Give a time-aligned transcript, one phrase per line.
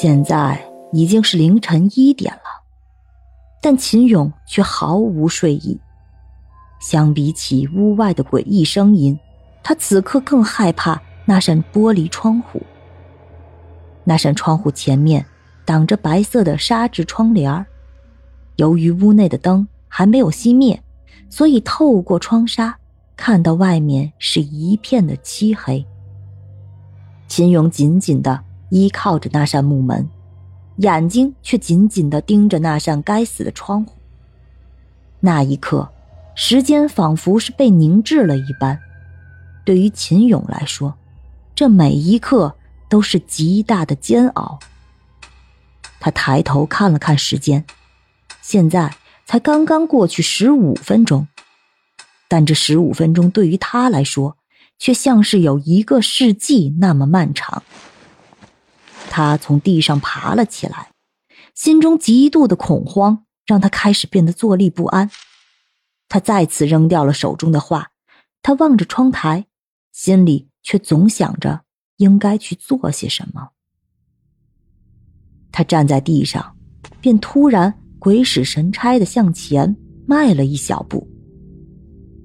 [0.00, 2.62] 现在已经是凌晨一点了，
[3.60, 5.76] 但秦勇却毫无睡意。
[6.78, 9.18] 相比起屋外的诡异声音，
[9.60, 12.62] 他此刻更害怕那扇玻璃窗户。
[14.04, 15.26] 那扇窗户前面
[15.64, 17.66] 挡着白色的纱质窗帘
[18.54, 20.80] 由于屋内的灯还没有熄灭，
[21.28, 22.78] 所以透过窗纱
[23.16, 25.84] 看到外面是一片的漆黑。
[27.26, 30.08] 秦勇紧紧的依靠着那扇木门，
[30.76, 33.94] 眼睛却紧紧的盯着那扇该死的窗户。
[35.20, 35.90] 那一刻，
[36.34, 38.78] 时间仿佛是被凝滞了一般。
[39.64, 40.96] 对于秦勇来说，
[41.54, 42.54] 这每一刻
[42.88, 44.58] 都是极大的煎熬。
[46.00, 47.64] 他抬头看了看时间，
[48.40, 48.94] 现在
[49.26, 51.26] 才刚刚过去十五分钟，
[52.28, 54.36] 但这十五分钟对于他来说，
[54.78, 57.62] 却像是有一个世纪那么漫长。
[59.08, 60.92] 他从地上爬了起来，
[61.54, 65.10] 心中极度的恐慌让他开始变得坐立不安。
[66.08, 67.90] 他再次扔掉了手中的画，
[68.42, 69.46] 他望着窗台，
[69.92, 71.62] 心里却总想着
[71.96, 73.50] 应该去做些什么。
[75.50, 76.56] 他站在地上，
[77.00, 81.06] 便突然鬼使神差的向前迈了一小步。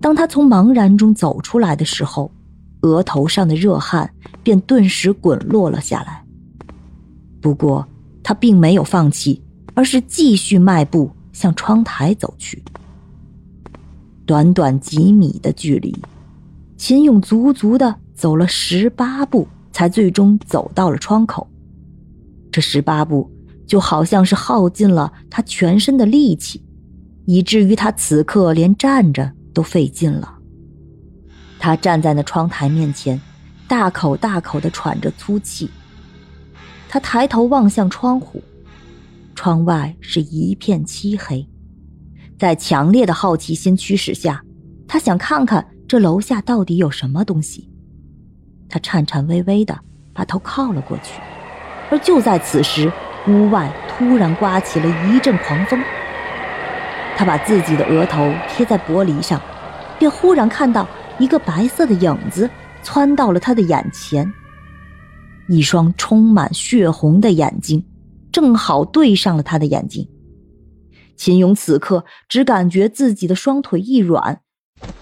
[0.00, 2.32] 当他从茫然中走出来的时候，
[2.82, 6.24] 额头上的热汗便顿时滚落了下来。
[7.40, 7.86] 不过，
[8.22, 9.42] 他并没有放弃，
[9.74, 12.62] 而是继续迈步向窗台走去。
[14.26, 15.96] 短短几米的距离，
[16.76, 21.48] 秦勇足足的走了十八步，才最终走到了窗口。
[22.52, 23.30] 这十八步
[23.66, 26.62] 就好像是耗尽了他全身的力气，
[27.24, 30.36] 以至于他此刻连站着都费劲了。
[31.58, 33.20] 他站在那窗台面前，
[33.66, 35.70] 大口大口的喘着粗气。
[36.92, 38.42] 他抬头望向窗户，
[39.36, 41.48] 窗外是一片漆黑。
[42.36, 44.42] 在强烈的好奇心驱使下，
[44.88, 47.70] 他想看看这楼下到底有什么东西。
[48.68, 49.78] 他颤颤巍巍的
[50.12, 51.20] 把头靠了过去，
[51.92, 52.92] 而就在此时，
[53.28, 55.80] 屋外突然刮起了一阵狂风。
[57.16, 59.40] 他把自己的额头贴在玻璃上，
[59.96, 60.88] 便忽然看到。
[61.20, 62.48] 一个白色的影子
[62.82, 64.32] 窜到了他的眼前，
[65.50, 67.84] 一双充满血红的眼睛
[68.30, 70.08] 正好对上了他的眼睛。
[71.16, 74.42] 秦勇此刻只感觉自己的双腿一软，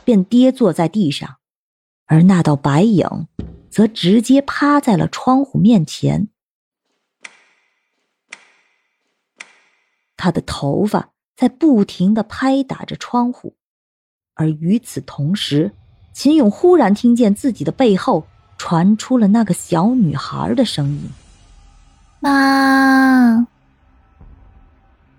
[0.06, 1.37] 便跌坐在地上，
[2.06, 3.28] 而那道白影
[3.69, 6.28] 则直接趴在了窗户面前。
[10.16, 13.54] 他的头发在不停的拍打着窗户，
[14.32, 15.72] 而与此同时。
[16.14, 18.26] 秦勇忽然听见自己的背后
[18.58, 21.08] 传出了那个小女孩的声音
[22.20, 23.46] ：“妈，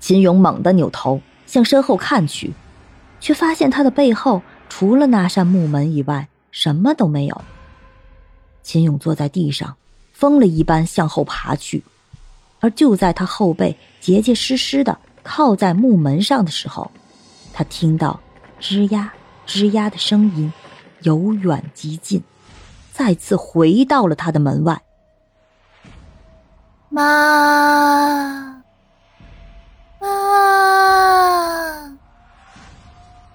[0.00, 2.52] 秦勇猛地扭头向身后看去，
[3.20, 7.40] 却发现他的背后除了那扇木门以外什么都没有。
[8.62, 9.76] 秦勇坐在地上，
[10.12, 11.84] 疯了一般向后爬去，
[12.60, 16.90] 而就在他后背结结实实的靠在木门上的时候。
[17.52, 18.18] 他听到
[18.60, 19.12] 吱呀
[19.52, 20.50] 吱呀的声音，
[21.02, 22.22] 由远及近，
[22.90, 24.80] 再次回到了他的门外。
[26.88, 28.62] 妈，
[30.00, 30.08] 妈，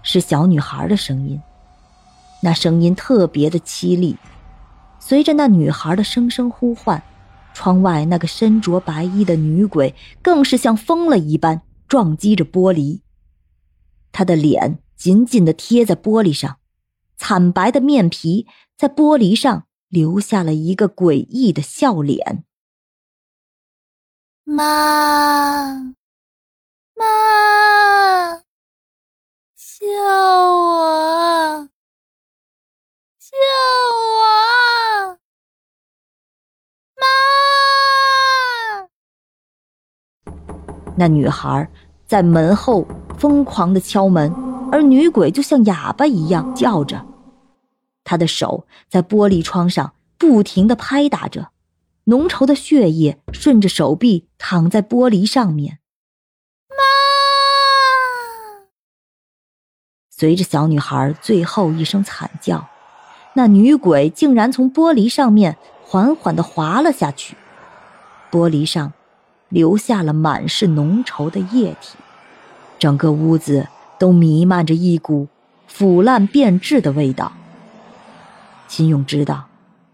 [0.01, 1.39] 是小女孩的声音，
[2.41, 4.17] 那声音特别的凄厉。
[4.97, 7.03] 随着那女孩的声声呼唤，
[7.53, 9.93] 窗外那个身着白衣的女鬼
[10.23, 13.01] 更是像疯了一般撞击着玻璃。
[14.11, 16.57] 她的脸紧紧的贴在玻璃上，
[17.17, 22.43] 惨白的面皮在玻璃上留下了一个诡异的笑脸。
[24.43, 25.93] 妈，
[26.95, 28.41] 妈，
[29.55, 31.69] 救我！
[33.19, 33.37] 救
[34.17, 35.19] 我！
[36.97, 37.05] 妈！
[40.97, 41.69] 那女孩
[42.07, 42.87] 在门后。
[43.17, 44.31] 疯狂的敲门，
[44.71, 47.05] 而女鬼就像哑巴一样叫着。
[48.03, 51.49] 她的手在玻璃窗上不停地拍打着，
[52.05, 55.79] 浓稠的血液顺着手臂淌在玻璃上面。
[56.69, 56.75] 妈！
[60.09, 62.67] 随着小女孩最后一声惨叫，
[63.33, 67.35] 那女鬼竟然从玻璃上面缓缓地滑了下去，
[68.31, 68.93] 玻璃上
[69.49, 71.97] 留下了满是浓稠的液体，
[72.79, 73.67] 整个屋子
[73.97, 75.27] 都弥漫着一股
[75.67, 77.31] 腐烂变质的味道。
[78.67, 79.45] 秦勇知道，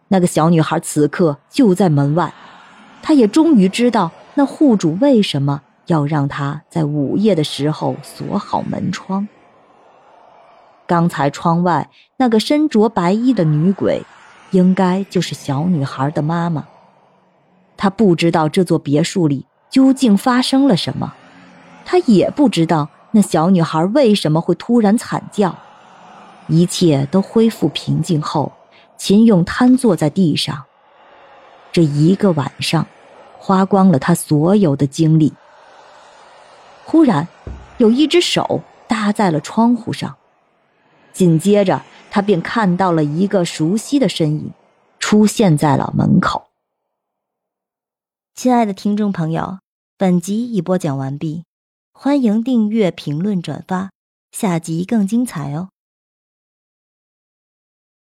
[0.07, 2.33] 那个小女孩此刻就在门外，
[3.01, 9.27] 他也终于知道那户主为什么要让他在午夜的时候锁好门窗。
[10.85, 14.03] 刚才窗外那个身着白衣的女鬼，
[14.51, 16.65] 应该就是小女孩的妈妈。
[17.77, 21.13] 他不知道这座别墅里究竟发生了什么，
[21.85, 25.55] 他也不知道那小女孩为什么会突然惨叫。
[26.47, 28.51] 一切都恢复平静后。
[28.95, 30.63] 秦勇瘫坐在地上，
[31.73, 32.85] 这一个晚上，
[33.37, 35.33] 花光了他所有的精力。
[36.85, 37.27] 忽然，
[37.79, 40.15] 有一只手搭在了窗户上，
[41.11, 41.81] 紧接着
[42.11, 44.51] 他便看到了一个熟悉的身影，
[44.99, 46.49] 出现在了门口。
[48.35, 49.59] 亲爱的听众朋友，
[49.97, 51.43] 本集已播讲完毕，
[51.95, 53.91] 欢迎订阅、评论、转发，
[54.31, 55.69] 下集更精彩哦。